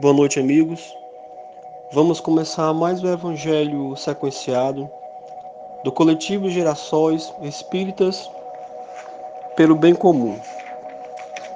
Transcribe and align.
Boa 0.00 0.14
noite, 0.14 0.38
amigos. 0.38 0.96
Vamos 1.90 2.20
começar 2.20 2.72
mais 2.72 3.02
um 3.02 3.12
evangelho 3.12 3.96
sequenciado 3.96 4.88
do 5.82 5.90
coletivo 5.90 6.48
Gerações 6.48 7.34
Espíritas 7.42 8.30
pelo 9.56 9.74
Bem 9.74 9.96
Comum. 9.96 10.38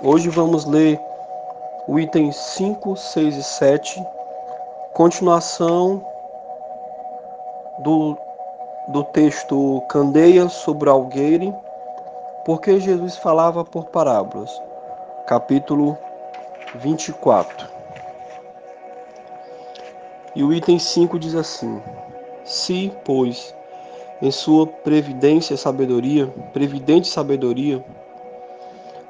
Hoje 0.02 0.29
vamos 0.29 0.64
ler 0.64 1.00
o 1.86 2.00
item 2.00 2.32
5, 2.32 2.96
6 2.96 3.36
e 3.36 3.43
7, 3.44 4.04
continuação 4.93 6.04
do, 7.79 8.18
do 8.88 9.04
texto 9.04 9.81
Candeia 9.89 10.48
sobre 10.48 10.90
Algueire, 10.90 11.54
porque 12.45 12.81
Jesus 12.81 13.17
falava 13.17 13.64
por 13.64 13.84
parábolas, 13.84 14.50
capítulo 15.29 15.96
24. 16.75 17.71
E 20.35 20.43
o 20.43 20.50
item 20.50 20.79
5 20.79 21.18
diz 21.18 21.35
assim: 21.35 21.82
Se, 22.43 22.90
pois, 23.04 23.54
em 24.23 24.31
sua 24.31 24.67
previdência 24.67 25.57
sabedoria, 25.59 26.27
previdente 26.54 27.09
sabedoria, 27.09 27.85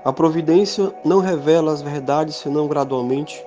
a 0.05 0.13
providência 0.13 0.93
não 1.05 1.21
revela 1.21 1.71
as 1.71 1.81
verdades 1.81 2.35
senão 2.35 2.67
gradualmente, 2.67 3.47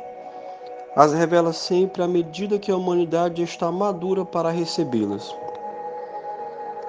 as 0.95 1.11
revela 1.11 1.51
sempre 1.51 2.01
à 2.01 2.07
medida 2.07 2.57
que 2.57 2.71
a 2.71 2.77
humanidade 2.77 3.43
está 3.43 3.69
madura 3.69 4.23
para 4.23 4.51
recebê-las. 4.51 5.35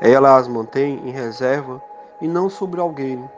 Ela 0.01 0.37
as 0.37 0.47
mantém 0.47 1.01
em 1.05 1.11
reserva 1.11 1.83
e 2.21 2.29
não 2.29 2.49
sobre 2.49 2.80
alguém, 2.80 3.29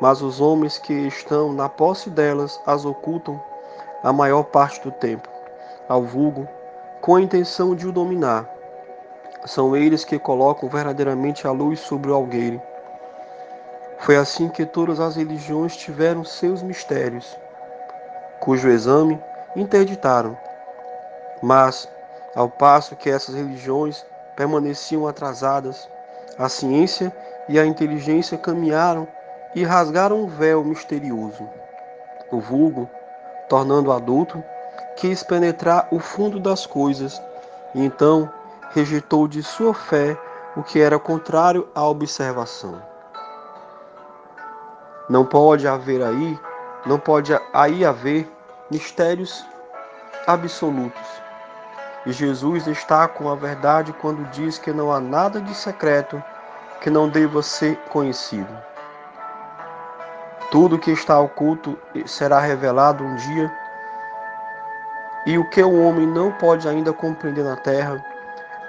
mas 0.00 0.22
os 0.22 0.40
homens 0.40 0.76
que 0.76 0.92
estão 0.92 1.52
na 1.52 1.68
posse 1.68 2.10
delas 2.10 2.60
as 2.66 2.84
ocultam 2.84 3.40
a 4.02 4.12
maior 4.12 4.42
parte 4.42 4.82
do 4.82 4.90
tempo, 4.90 5.28
ao 5.88 6.02
vulgo 6.02 6.48
com 7.00 7.16
a 7.16 7.22
intenção 7.22 7.74
de 7.74 7.86
o 7.88 7.92
dominar. 7.92 8.48
São 9.46 9.74
eles 9.74 10.04
que 10.04 10.18
colocam 10.18 10.68
verdadeiramente 10.68 11.46
a 11.46 11.50
luz 11.50 11.80
sobre 11.80 12.10
o 12.10 12.14
algueire. 12.14 12.60
Foi 14.00 14.16
assim 14.16 14.48
que 14.48 14.66
todas 14.66 15.00
as 15.00 15.16
religiões 15.16 15.76
tiveram 15.76 16.24
seus 16.24 16.62
mistérios, 16.62 17.38
cujo 18.38 18.68
exame 18.68 19.18
interditaram. 19.56 20.36
Mas, 21.42 21.88
ao 22.34 22.48
passo 22.48 22.96
que 22.96 23.08
essas 23.10 23.34
religiões 23.34 24.04
permaneciam 24.36 25.06
atrasadas, 25.06 25.88
a 26.38 26.48
ciência 26.48 27.12
e 27.48 27.58
a 27.58 27.64
inteligência 27.64 28.38
caminharam 28.38 29.08
e 29.54 29.64
rasgaram 29.64 30.22
um 30.22 30.26
véu 30.26 30.62
misterioso. 30.62 31.48
O 32.30 32.40
vulgo, 32.40 32.88
tornando 33.48 33.90
adulto, 33.90 34.42
quis 34.96 35.22
penetrar 35.22 35.88
o 35.90 35.98
fundo 35.98 36.38
das 36.38 36.66
coisas 36.66 37.20
e 37.74 37.84
então 37.84 38.30
rejeitou 38.72 39.26
de 39.26 39.42
sua 39.42 39.74
fé 39.74 40.16
o 40.56 40.62
que 40.62 40.80
era 40.80 40.98
contrário 40.98 41.68
à 41.74 41.84
observação. 41.86 42.82
Não 45.08 45.24
pode 45.24 45.66
haver 45.66 46.02
aí, 46.02 46.38
não 46.86 46.98
pode 46.98 47.32
aí 47.52 47.84
haver 47.84 48.30
mistérios 48.70 49.44
absolutos. 50.26 51.06
E 52.06 52.12
Jesus 52.12 52.66
está 52.66 53.06
com 53.08 53.28
a 53.28 53.34
verdade 53.34 53.92
quando 53.94 54.28
diz 54.30 54.58
que 54.58 54.72
não 54.72 54.90
há 54.92 55.00
nada 55.00 55.40
de 55.40 55.54
secreto 55.54 56.22
que 56.80 56.88
não 56.88 57.08
deva 57.08 57.42
ser 57.42 57.76
conhecido. 57.90 58.56
Tudo 60.50 60.78
que 60.78 60.90
está 60.90 61.18
oculto 61.20 61.78
será 62.06 62.40
revelado 62.40 63.04
um 63.04 63.14
dia 63.16 63.52
e 65.26 65.36
o 65.36 65.44
que 65.48 65.62
o 65.62 65.82
homem 65.82 66.06
não 66.06 66.32
pode 66.32 66.68
ainda 66.68 66.92
compreender 66.92 67.44
na 67.44 67.56
terra, 67.56 68.02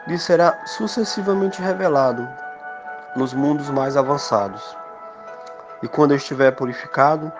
lhe 0.08 0.18
será 0.18 0.66
sucessivamente 0.66 1.62
revelado 1.62 2.28
nos 3.16 3.34
mundos 3.34 3.70
mais 3.70 3.96
avançados. 3.96 4.76
E 5.82 5.88
quando 5.88 6.16
estiver 6.16 6.52
purificado 6.52 7.32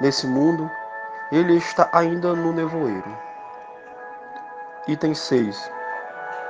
nesse 0.00 0.26
mundo, 0.26 0.70
ele 1.30 1.56
está 1.56 1.88
ainda 1.92 2.34
no 2.34 2.52
nevoeiro. 2.52 3.16
Item 4.86 5.14
6. 5.14 5.70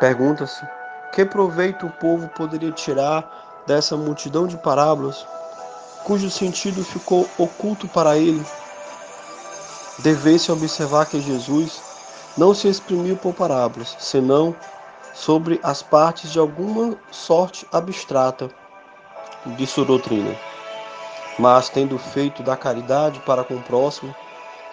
Pergunta-se: 0.01 0.67
que 1.13 1.25
proveito 1.25 1.87
o 1.87 1.91
povo 1.91 2.29
poderia 2.29 2.73
tirar 2.73 3.63
dessa 3.67 3.97
multidão 3.97 4.47
de 4.47 4.57
parábolas, 4.57 5.27
cujo 6.05 6.31
sentido 6.31 6.83
ficou 6.83 7.29
oculto 7.39 7.87
para 7.87 8.17
ele? 8.17 8.45
Devesse 9.99 10.51
observar 10.51 11.07
que 11.07 11.21
Jesus 11.21 11.92
não 12.37 12.55
se 12.55 12.69
exprimiu 12.69 13.17
por 13.17 13.35
parábolas, 13.35 13.97
senão 13.99 14.55
sobre 15.15 15.61
as 15.63 15.83
partes 15.83 16.33
de 16.33 16.39
alguma 16.39 16.97
sorte 17.11 17.67
abstrata 17.71 18.49
de 19.45 19.67
sua 19.67 19.85
doutrina. 19.85 20.35
Mas, 21.39 21.69
tendo 21.69 21.99
feito 21.99 22.43
da 22.43 22.57
caridade 22.57 23.21
para 23.21 23.45
com 23.45 23.55
o 23.55 23.63
próximo 23.63 24.15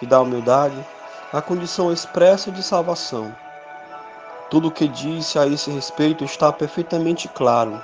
e 0.00 0.06
da 0.06 0.20
humildade 0.20 0.86
a 1.32 1.40
condição 1.40 1.92
expressa 1.92 2.50
de 2.50 2.62
salvação, 2.62 3.34
tudo 4.48 4.68
o 4.68 4.70
que 4.70 4.88
disse 4.88 5.38
a 5.38 5.46
esse 5.46 5.70
respeito 5.70 6.24
está 6.24 6.52
perfeitamente 6.52 7.28
claro, 7.28 7.80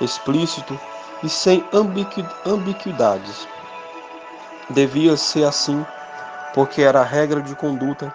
explícito 0.00 0.78
e 1.22 1.28
sem 1.28 1.64
ambiguidades. 2.46 3.48
Devia 4.70 5.16
ser 5.16 5.44
assim, 5.44 5.84
porque 6.54 6.82
era 6.82 7.00
a 7.00 7.04
regra 7.04 7.42
de 7.42 7.54
conduta 7.56 8.14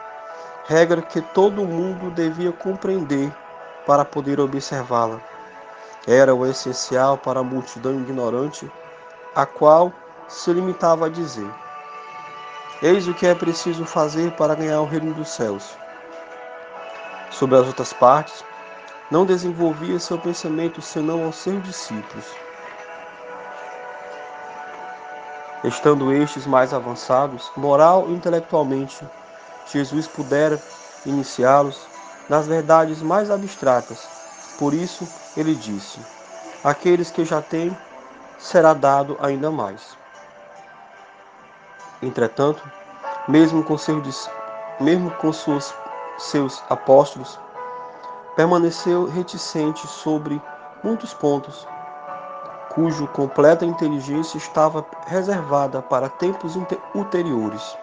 regra 0.68 1.02
que 1.02 1.22
todo 1.22 1.64
mundo 1.64 2.10
devia 2.12 2.52
compreender 2.52 3.32
para 3.86 4.04
poder 4.04 4.40
observá-la. 4.40 5.20
Era 6.08 6.34
o 6.34 6.46
essencial 6.46 7.18
para 7.18 7.40
a 7.40 7.44
multidão 7.44 7.94
ignorante, 7.94 8.70
a 9.36 9.46
qual 9.46 9.94
se 10.28 10.52
limitava 10.52 11.06
a 11.06 11.10
dizer: 11.10 11.50
Eis 12.82 13.08
o 13.08 13.14
que 13.14 13.28
é 13.28 13.36
preciso 13.36 13.86
fazer 13.86 14.32
para 14.32 14.56
ganhar 14.56 14.82
o 14.82 14.86
reino 14.86 15.14
dos 15.14 15.30
céus. 15.30 15.78
Sobre 17.30 17.58
as 17.58 17.68
outras 17.68 17.94
partes, 17.94 18.44
não 19.12 19.26
desenvolvia 19.26 20.00
seu 20.00 20.18
pensamento 20.18 20.82
senão 20.82 21.26
aos 21.26 21.36
seus 21.36 21.64
discípulos. 21.64 22.26
Estando 25.64 26.12
estes 26.12 26.46
mais 26.46 26.74
avançados, 26.74 27.52
moral 27.56 28.06
e 28.10 28.14
intelectualmente, 28.14 29.04
Jesus 29.72 30.08
pudera 30.08 30.62
iniciá-los 31.06 31.88
nas 32.30 32.48
verdades 32.48 33.02
mais 33.02 33.30
abstratas. 33.30 34.08
Por 34.58 34.74
isso, 34.74 35.08
ele 35.36 35.56
disse: 35.56 36.00
Aqueles 36.64 37.12
que 37.12 37.26
já 37.26 37.42
têm, 37.42 37.76
será 38.38 38.74
dado 38.74 39.18
ainda 39.20 39.52
mais. 39.52 39.98
Entretanto, 42.02 42.62
mesmo 43.28 43.64
com 43.64 43.78
seus, 43.78 44.30
mesmo 44.80 45.10
com 45.12 45.32
suas, 45.34 45.74
seus 46.18 46.64
apóstolos, 46.70 47.40
permaneceu 48.36 49.06
reticente 49.06 49.88
sobre 49.88 50.42
muitos 50.84 51.14
pontos, 51.14 51.68
cujo 52.74 53.08
completa 53.08 53.66
inteligência 53.66 54.38
estava 54.38 54.86
reservada 55.08 55.82
para 55.82 56.10
tempos 56.10 56.56
ulteriores. 56.94 57.78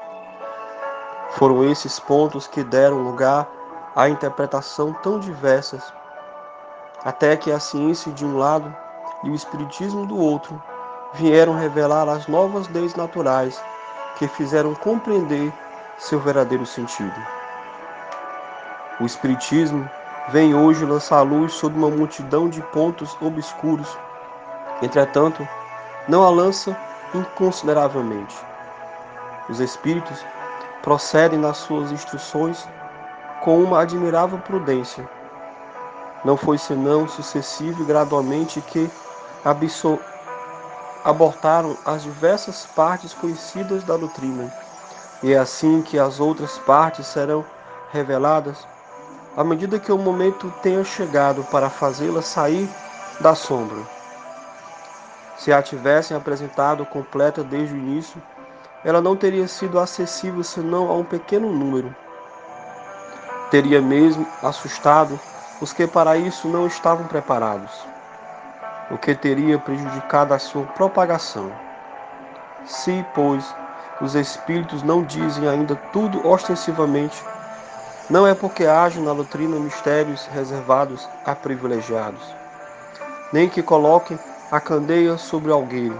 Foram 1.36 1.64
esses 1.64 1.98
pontos 1.98 2.46
que 2.46 2.62
deram 2.62 2.98
lugar 2.98 3.48
a 3.96 4.08
interpretação 4.08 4.92
tão 5.02 5.18
diversas, 5.18 5.82
até 7.04 7.36
que 7.36 7.50
a 7.50 7.58
ciência 7.58 8.12
de 8.12 8.24
um 8.24 8.36
lado 8.36 8.74
e 9.24 9.30
o 9.30 9.34
espiritismo 9.34 10.06
do 10.06 10.16
outro 10.16 10.60
vieram 11.14 11.54
revelar 11.54 12.08
as 12.08 12.26
novas 12.26 12.68
leis 12.68 12.94
naturais 12.94 13.62
que 14.16 14.28
fizeram 14.28 14.74
compreender 14.74 15.52
seu 15.98 16.20
verdadeiro 16.20 16.66
sentido. 16.66 17.14
O 19.00 19.04
espiritismo 19.04 19.88
vem 20.28 20.54
hoje 20.54 20.84
lançar 20.84 21.22
luz 21.22 21.54
sobre 21.54 21.78
uma 21.78 21.90
multidão 21.90 22.48
de 22.48 22.60
pontos 22.62 23.16
obscuros. 23.20 23.88
Entretanto, 24.82 25.46
não 26.06 26.24
a 26.24 26.30
lança 26.30 26.76
inconsideravelmente. 27.14 28.36
Os 29.48 29.60
espíritos 29.60 30.24
procedem 30.82 31.38
nas 31.38 31.58
suas 31.58 31.92
instruções 31.92 32.66
com 33.40 33.62
uma 33.62 33.80
admirável 33.80 34.38
prudência. 34.38 35.08
Não 36.24 36.36
foi 36.36 36.58
senão 36.58 37.08
sucessivo 37.08 37.82
e 37.82 37.86
gradualmente 37.86 38.60
que 38.60 38.90
abortaram 41.04 41.76
as 41.84 42.02
diversas 42.02 42.66
partes 42.66 43.12
conhecidas 43.14 43.82
da 43.82 43.96
doutrina, 43.96 44.52
e 45.22 45.32
é 45.32 45.38
assim 45.38 45.82
que 45.82 45.98
as 45.98 46.20
outras 46.20 46.58
partes 46.58 47.06
serão 47.06 47.44
reveladas 47.90 48.66
à 49.36 49.42
medida 49.42 49.78
que 49.78 49.90
o 49.90 49.98
momento 49.98 50.52
tenha 50.62 50.84
chegado 50.84 51.42
para 51.44 51.70
fazê-las 51.70 52.26
sair 52.26 52.68
da 53.20 53.34
sombra. 53.34 53.78
Se 55.38 55.52
a 55.52 55.62
tivessem 55.62 56.16
apresentado 56.16 56.84
completa 56.86 57.42
desde 57.42 57.74
o 57.74 57.78
início, 57.78 58.22
ela 58.84 59.00
não 59.00 59.16
teria 59.16 59.46
sido 59.46 59.78
acessível 59.78 60.42
senão 60.42 60.90
a 60.90 60.94
um 60.94 61.04
pequeno 61.04 61.52
número. 61.52 61.94
Teria 63.50 63.80
mesmo 63.80 64.26
assustado 64.42 65.18
os 65.60 65.72
que 65.72 65.86
para 65.86 66.16
isso 66.16 66.48
não 66.48 66.66
estavam 66.66 67.06
preparados, 67.06 67.70
o 68.90 68.98
que 68.98 69.14
teria 69.14 69.58
prejudicado 69.58 70.34
a 70.34 70.38
sua 70.38 70.64
propagação. 70.64 71.52
Se, 72.64 73.04
pois, 73.14 73.44
os 74.00 74.16
Espíritos 74.16 74.82
não 74.82 75.04
dizem 75.04 75.48
ainda 75.48 75.76
tudo 75.92 76.26
ostensivamente, 76.26 77.22
não 78.10 78.26
é 78.26 78.34
porque 78.34 78.66
hajam 78.66 79.04
na 79.04 79.14
doutrina 79.14 79.56
mistérios 79.60 80.26
reservados 80.26 81.08
a 81.24 81.34
privilegiados, 81.34 82.34
nem 83.32 83.48
que 83.48 83.62
coloquem 83.62 84.18
a 84.50 84.60
candeia 84.60 85.16
sobre 85.16 85.52
alguém, 85.52 85.96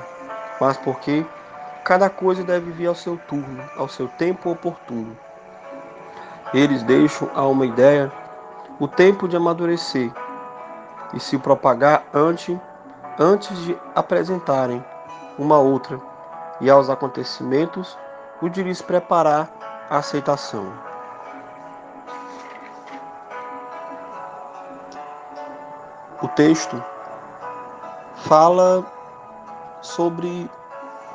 mas 0.61 0.77
porque 0.79 1.25
cada 1.85 2.09
coisa 2.09 2.45
deve 2.45 2.71
vir 2.71 2.87
ao 2.87 2.95
seu 2.95 3.17
turno, 3.17 3.63
ao 3.77 3.89
seu 3.89 4.09
tempo 4.09 4.51
oportuno. 4.51 5.17
Eles 6.55 6.83
deixam 6.83 7.31
a 7.35 7.47
uma 7.47 7.67
ideia 7.67 8.13
o 8.79 8.87
tempo 8.87 9.27
de 9.27 9.37
amadurecer 9.37 10.13
e 11.15 11.21
se 11.21 11.39
propagar 11.39 12.05
antes, 12.13 12.57
antes 13.19 13.57
de 13.65 13.77
apresentarem 13.95 14.85
uma 15.39 15.59
outra 15.59 16.01
e 16.61 16.71
aos 16.71 16.89
acontecimentos 16.89 17.99
o 18.41 18.49
de 18.49 18.63
lhes 18.63 18.83
preparar 18.83 19.49
a 19.91 19.99
aceitação. 19.99 20.73
O 26.23 26.29
texto 26.29 26.83
fala 28.17 28.85
sobre 29.81 30.49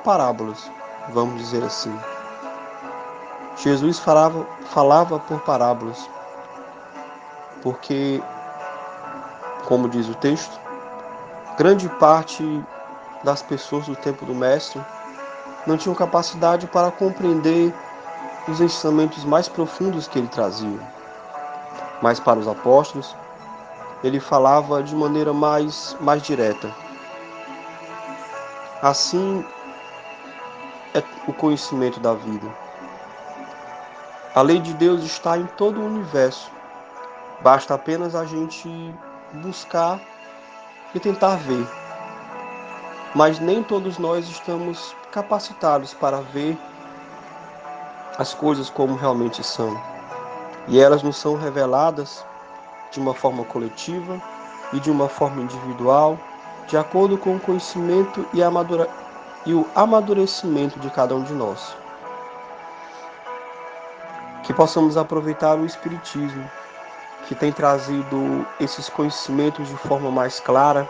parábolas, 0.08 0.72
vamos 1.10 1.38
dizer 1.38 1.62
assim. 1.66 1.94
Jesus 3.58 4.00
falava, 4.00 4.48
falava 4.70 5.20
por 5.20 5.42
parábolas, 5.42 6.10
porque, 7.62 8.24
como 9.66 9.90
diz 9.90 10.08
o 10.08 10.16
texto, 10.16 10.58
grande 11.58 11.90
parte 11.90 12.64
das 13.22 13.42
pessoas 13.42 13.86
do 13.86 13.98
tempo 13.98 14.26
do 14.26 14.34
Mestre 14.34 14.82
não 15.66 15.76
tinham 15.76 15.94
capacidade 15.94 16.68
para 16.68 16.90
compreender 16.90 17.74
os 18.48 18.62
ensinamentos 18.62 19.26
mais 19.26 19.50
profundos 19.50 20.08
que 20.08 20.20
ele 20.20 20.30
trazia. 20.30 20.80
Mas 22.02 22.18
para 22.18 22.40
os 22.40 22.48
apóstolos, 22.48 23.14
ele 24.02 24.22
falava 24.22 24.82
de 24.82 24.96
maneira 24.96 25.34
mais, 25.34 25.98
mais 26.00 26.22
direta. 26.22 26.74
Assim 28.82 29.44
é 30.98 31.04
o 31.28 31.34
conhecimento 31.34 32.00
da 32.00 32.14
vida. 32.14 32.48
A 34.34 34.42
lei 34.42 34.60
de 34.60 34.74
Deus 34.74 35.04
está 35.04 35.38
em 35.38 35.46
todo 35.58 35.80
o 35.80 35.86
universo. 35.86 36.52
Basta 37.42 37.74
apenas 37.74 38.16
a 38.16 38.26
gente 38.26 38.70
buscar 39.34 40.00
e 40.94 41.00
tentar 41.00 41.36
ver. 41.38 41.68
Mas 43.16 43.40
nem 43.40 43.64
todos 43.64 43.98
nós 43.98 44.28
estamos 44.28 44.96
capacitados 45.12 45.94
para 45.94 46.22
ver 46.22 46.58
as 48.18 48.34
coisas 48.34 48.70
como 48.70 48.96
realmente 48.96 49.44
são. 49.44 49.80
E 50.68 50.80
elas 50.80 51.02
nos 51.02 51.18
são 51.18 51.36
reveladas 51.36 52.26
de 52.92 53.00
uma 53.00 53.14
forma 53.14 53.44
coletiva 53.46 54.22
e 54.74 54.80
de 54.80 54.92
uma 54.92 55.08
forma 55.08 55.42
individual, 55.42 56.18
de 56.68 56.78
acordo 56.78 57.18
com 57.18 57.36
o 57.36 57.40
conhecimento 57.40 58.26
e, 58.34 58.44
amadura... 58.44 58.90
e 59.48 59.54
o 59.54 59.66
amadurecimento 59.74 60.78
de 60.78 60.90
cada 60.90 61.16
um 61.16 61.24
de 61.24 61.34
nós. 61.34 61.74
Que 64.44 64.54
possamos 64.54 64.98
aproveitar 64.98 65.58
o 65.58 65.66
Espiritismo, 65.66 66.44
que 67.28 67.34
tem 67.34 67.52
trazido 67.52 68.46
esses 68.60 68.90
conhecimentos 68.90 69.70
de 69.70 69.78
forma 69.78 70.12
mais 70.12 70.42
clara, 70.42 70.88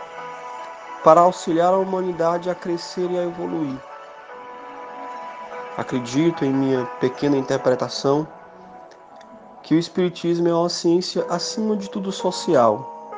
para 1.04 1.20
auxiliar 1.20 1.72
a 1.72 1.78
humanidade 1.78 2.50
a 2.50 2.54
crescer 2.54 3.08
e 3.08 3.16
a 3.16 3.22
evoluir. 3.22 3.78
Acredito, 5.76 6.44
em 6.44 6.52
minha 6.52 6.84
pequena 7.00 7.36
interpretação, 7.36 8.26
que 9.62 9.76
o 9.76 9.78
Espiritismo 9.78 10.48
é 10.48 10.54
uma 10.54 10.68
ciência 10.68 11.24
acima 11.30 11.76
de 11.76 11.88
tudo 11.88 12.10
social. 12.10 13.12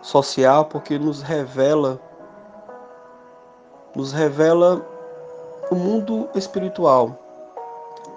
Social 0.00 0.64
porque 0.64 0.98
nos 0.98 1.20
revela 1.20 2.00
nos 3.94 4.12
revela 4.12 4.84
o 5.70 5.74
mundo 5.74 6.28
espiritual 6.34 7.16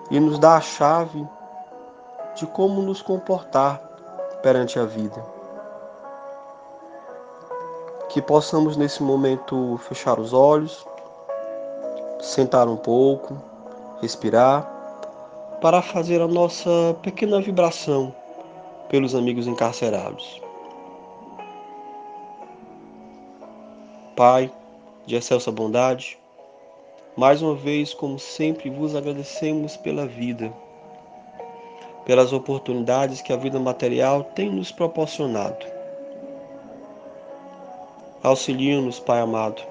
e 0.09 0.19
nos 0.19 0.39
dá 0.39 0.57
a 0.57 0.61
chave 0.61 1.25
de 2.35 2.45
como 2.47 2.81
nos 2.81 3.01
comportar 3.01 3.81
perante 4.41 4.77
a 4.79 4.85
vida. 4.85 5.23
Que 8.09 8.21
possamos 8.21 8.77
nesse 8.77 9.01
momento 9.03 9.77
fechar 9.87 10.19
os 10.19 10.33
olhos, 10.33 10.85
sentar 12.21 12.67
um 12.67 12.77
pouco, 12.77 13.35
respirar 14.01 14.71
para 15.61 15.81
fazer 15.81 16.21
a 16.21 16.27
nossa 16.27 16.69
pequena 17.01 17.41
vibração 17.41 18.13
pelos 18.89 19.15
amigos 19.15 19.47
encarcerados. 19.47 20.41
Pai, 24.15 24.51
de 25.05 25.15
excelsa 25.15 25.51
bondade, 25.51 26.17
mais 27.15 27.41
uma 27.41 27.55
vez, 27.55 27.93
como 27.93 28.19
sempre, 28.19 28.69
vos 28.69 28.95
agradecemos 28.95 29.77
pela 29.77 30.05
vida, 30.05 30.53
pelas 32.05 32.33
oportunidades 32.33 33.21
que 33.21 33.31
a 33.31 33.37
vida 33.37 33.59
material 33.59 34.23
tem 34.35 34.49
nos 34.49 34.71
proporcionado. 34.71 35.65
Auxilia-nos, 38.21 38.99
Pai 38.99 39.21
amado, 39.21 39.61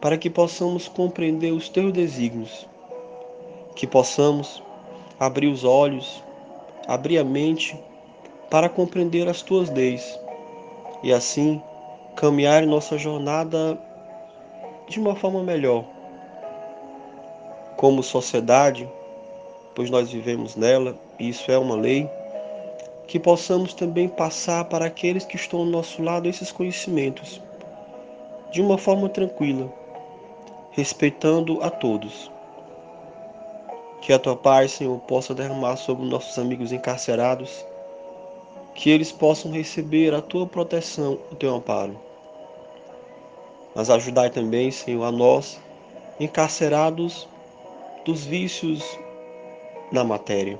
para 0.00 0.16
que 0.16 0.30
possamos 0.30 0.88
compreender 0.88 1.52
os 1.52 1.68
teus 1.68 1.92
desígnios, 1.92 2.66
que 3.74 3.86
possamos 3.86 4.62
abrir 5.18 5.48
os 5.48 5.64
olhos, 5.64 6.22
abrir 6.86 7.18
a 7.18 7.24
mente 7.24 7.78
para 8.48 8.68
compreender 8.68 9.28
as 9.28 9.42
tuas 9.42 9.68
leis 9.68 10.18
e 11.02 11.12
assim 11.12 11.62
caminhar 12.16 12.66
nossa 12.66 12.96
jornada 12.96 13.78
de 14.90 14.98
uma 14.98 15.14
forma 15.14 15.40
melhor. 15.42 15.84
Como 17.76 18.02
sociedade, 18.02 18.90
pois 19.72 19.88
nós 19.88 20.10
vivemos 20.10 20.56
nela, 20.56 20.96
e 21.18 21.28
isso 21.28 21.50
é 21.50 21.56
uma 21.56 21.76
lei, 21.76 22.10
que 23.06 23.18
possamos 23.18 23.72
também 23.72 24.08
passar 24.08 24.64
para 24.64 24.86
aqueles 24.86 25.24
que 25.24 25.36
estão 25.36 25.60
ao 25.60 25.66
nosso 25.66 26.02
lado 26.02 26.28
esses 26.28 26.50
conhecimentos 26.50 27.40
de 28.50 28.60
uma 28.60 28.76
forma 28.76 29.08
tranquila, 29.08 29.72
respeitando 30.72 31.62
a 31.62 31.70
todos. 31.70 32.28
Que 34.02 34.12
a 34.12 34.18
tua 34.18 34.34
paz, 34.34 34.72
Senhor, 34.72 34.98
possa 35.00 35.32
derramar 35.32 35.76
sobre 35.76 36.04
nossos 36.04 36.36
amigos 36.36 36.72
encarcerados, 36.72 37.64
que 38.74 38.90
eles 38.90 39.12
possam 39.12 39.52
receber 39.52 40.12
a 40.14 40.20
tua 40.20 40.46
proteção, 40.46 41.16
o 41.30 41.36
teu 41.36 41.54
amparo. 41.54 42.09
Mas 43.74 43.90
ajudai 43.90 44.30
também, 44.30 44.70
Senhor, 44.70 45.04
a 45.04 45.12
nós, 45.12 45.60
encarcerados 46.18 47.28
dos 48.04 48.24
vícios 48.24 48.98
na 49.92 50.04
matéria, 50.04 50.58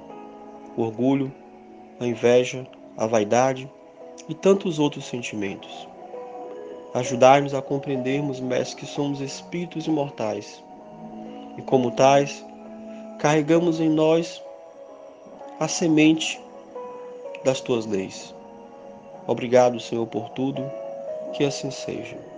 o 0.77 0.83
orgulho, 0.83 1.33
a 1.99 2.07
inveja, 2.07 2.67
a 2.97 3.07
vaidade 3.07 3.71
e 4.29 4.35
tantos 4.35 4.79
outros 4.79 5.07
sentimentos. 5.07 5.89
Ajudai-nos 6.95 7.55
a 7.55 7.63
compreendermos, 7.63 8.41
Mestre, 8.41 8.81
que 8.81 8.87
somos 8.87 9.21
espíritos 9.21 9.87
imortais 9.87 10.63
e, 11.57 11.63
como 11.63 11.93
tais, 11.93 12.45
carregamos 13.19 13.81
em 13.81 13.89
nós 13.89 14.43
a 15.59 15.69
semente 15.69 16.41
das 17.45 17.61
tuas 17.61 17.87
leis. 17.87 18.35
Obrigado, 19.27 19.79
Senhor, 19.79 20.07
por 20.07 20.31
tudo, 20.31 20.63
que 21.33 21.45
assim 21.45 21.71
seja. 21.71 22.30